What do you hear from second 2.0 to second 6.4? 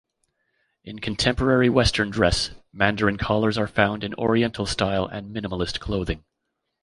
dress, mandarin collars are found in oriental-style and minimalist clothing.